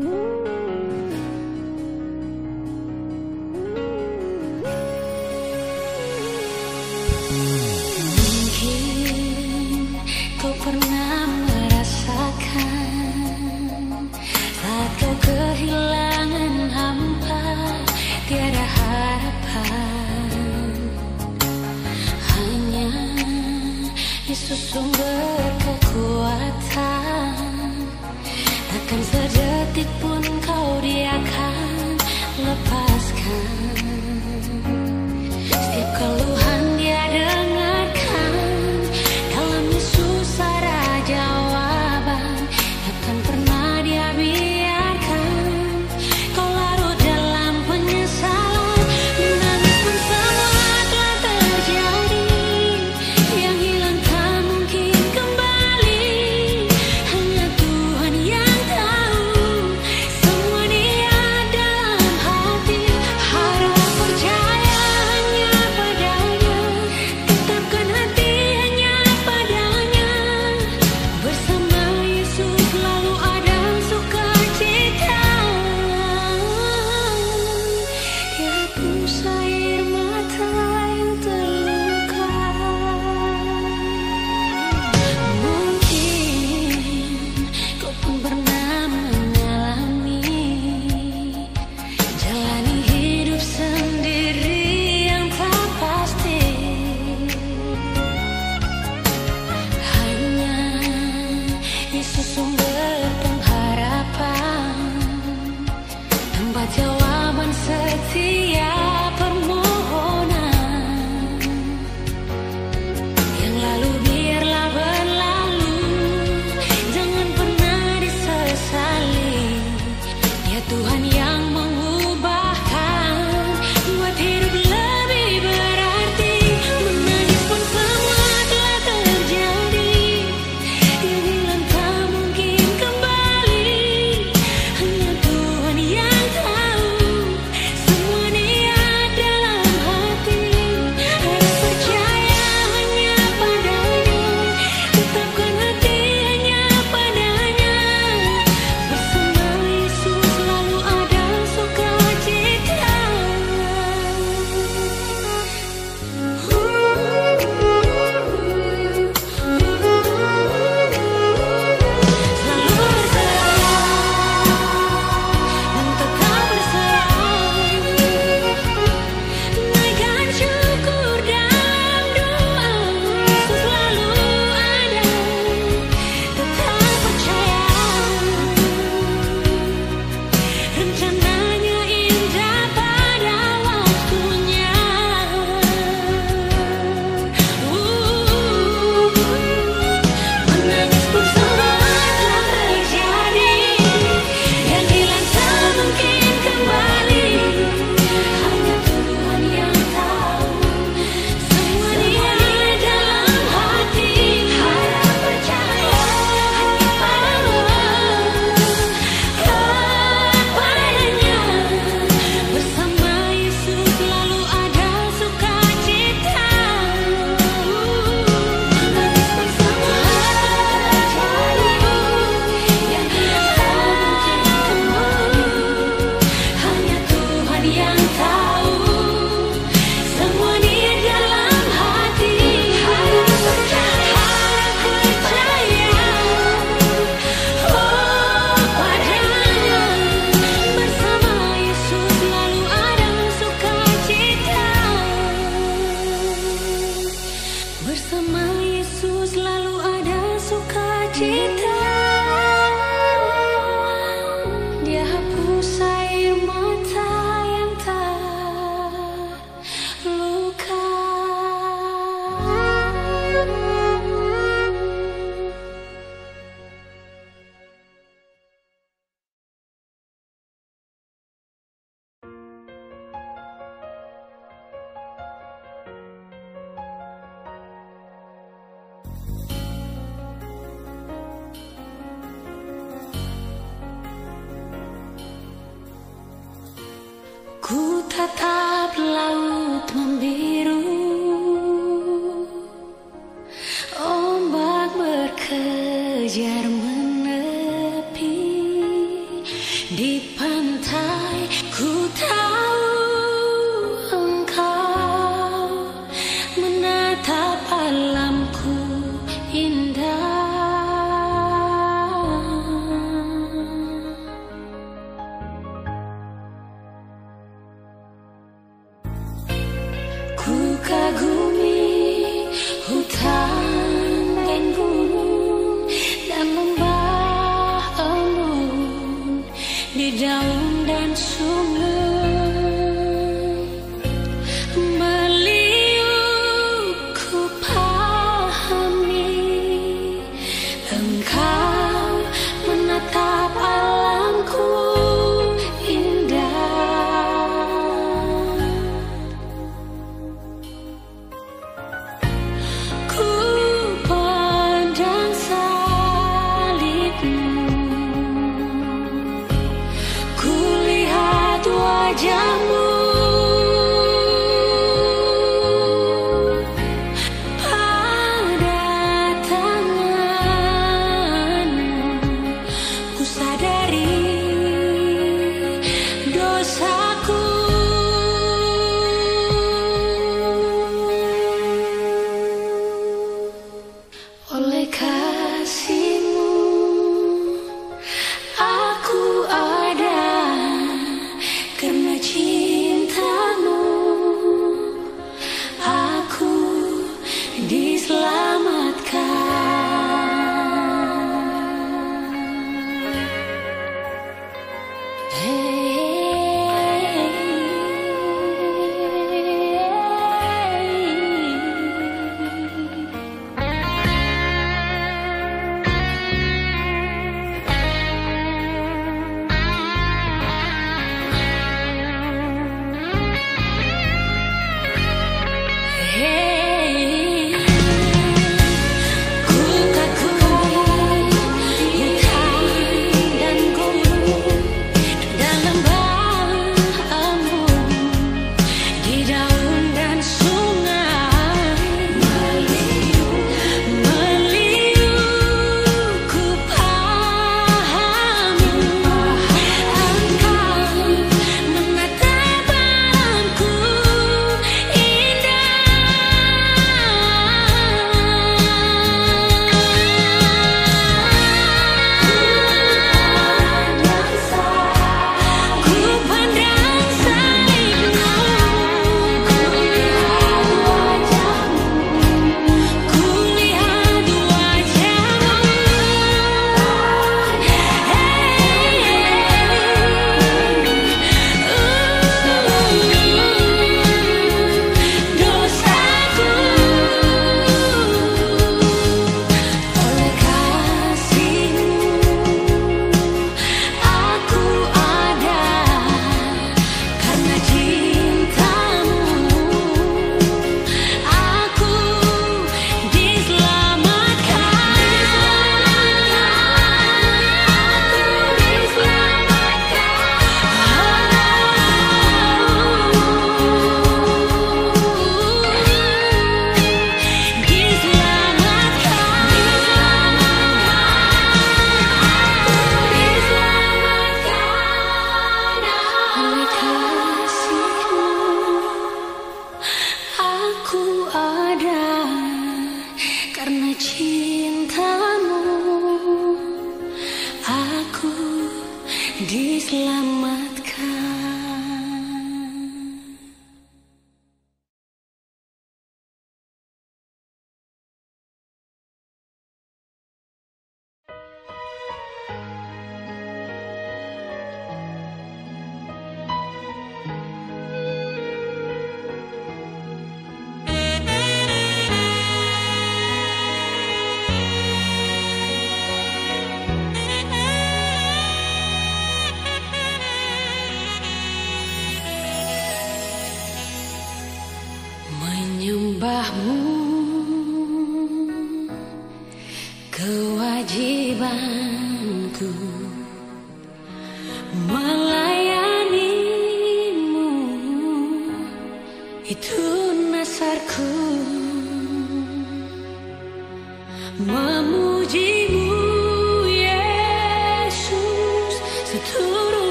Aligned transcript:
Mm-hmm. 0.00 0.29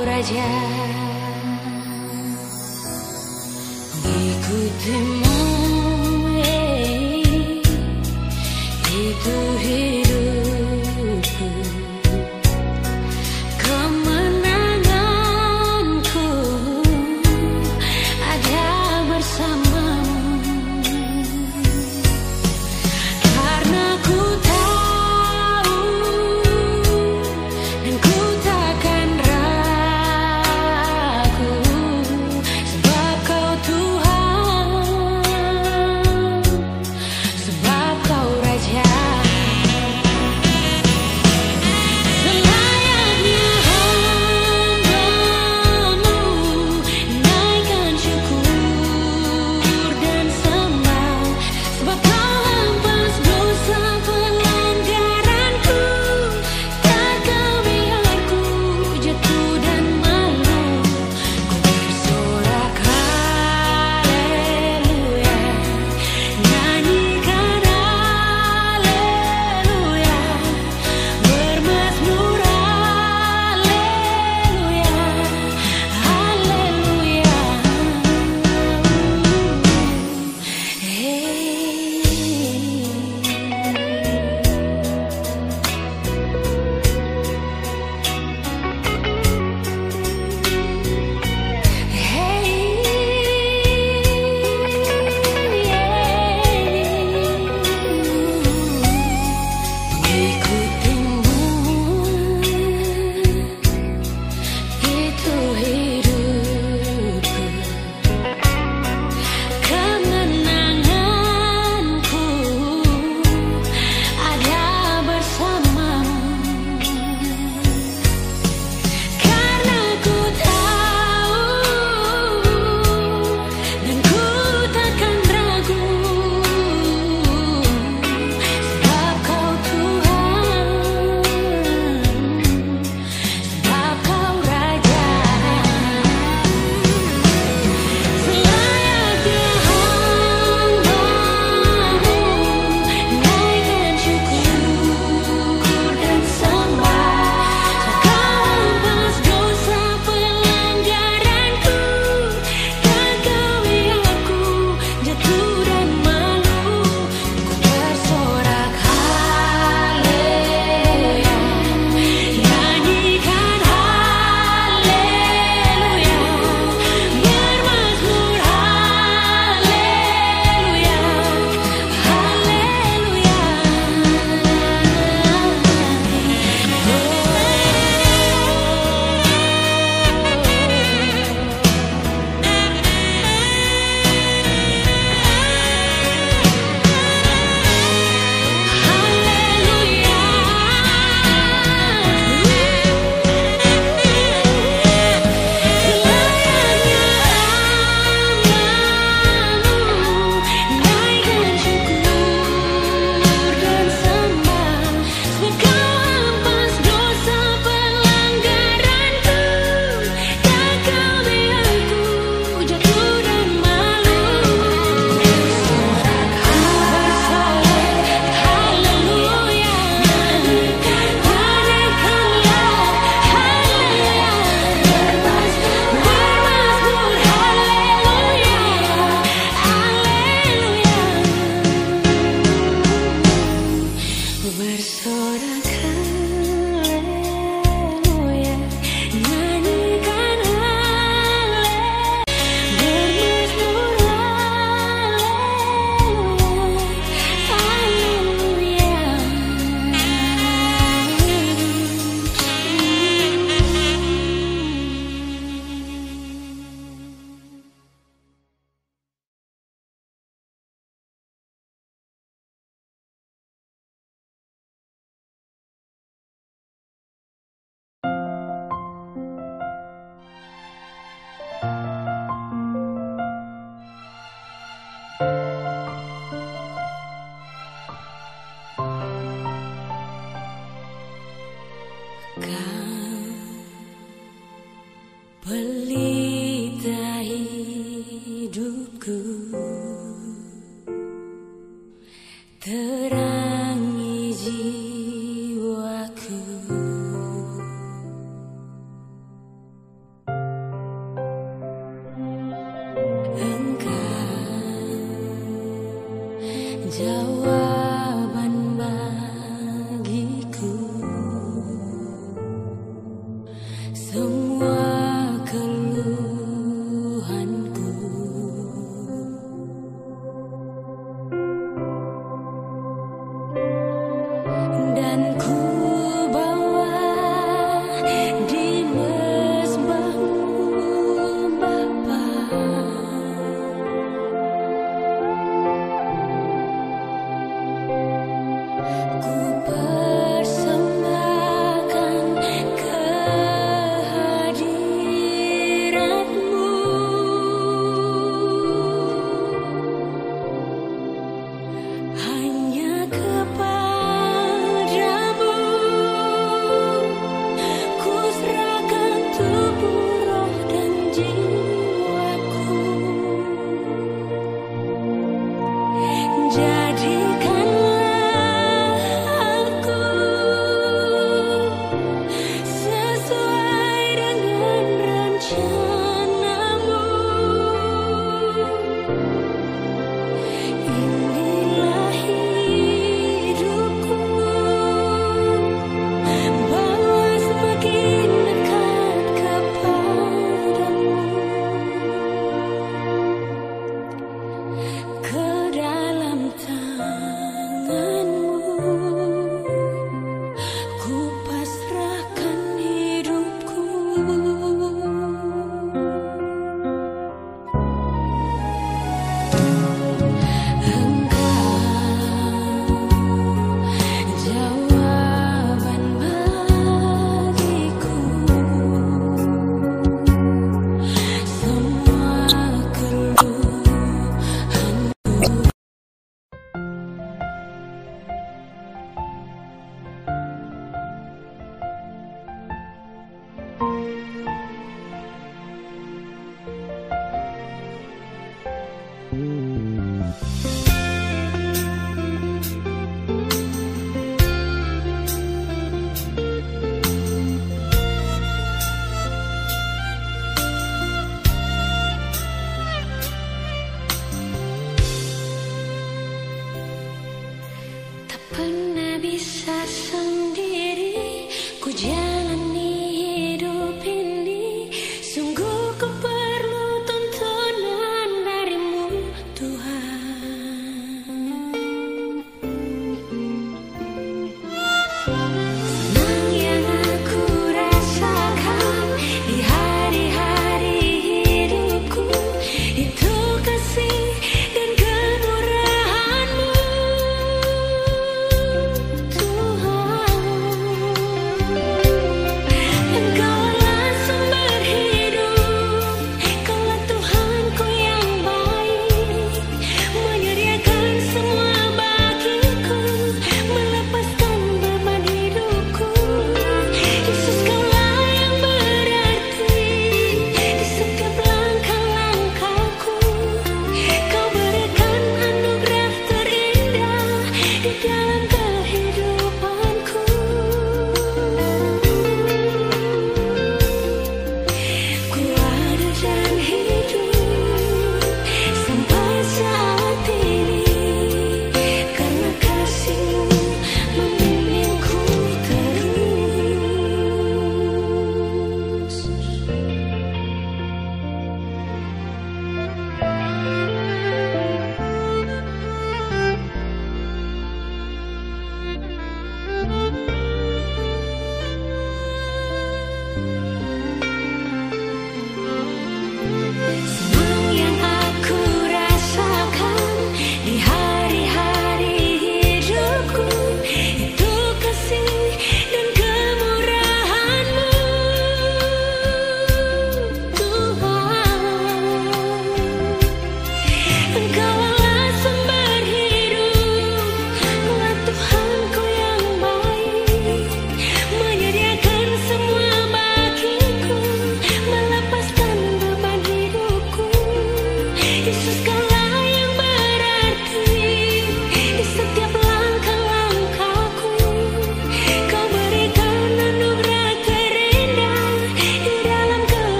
ураджа 0.00 0.48
Ikuti 4.26 4.96
mame 5.20 6.54
Ikuti 9.02 9.95